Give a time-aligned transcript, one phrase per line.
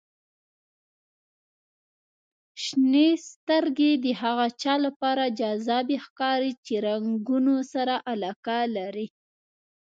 [2.63, 9.07] •شنې سترګې د هغه چا لپاره جذابې ښکاري چې د رنګونو سره علاقه لري.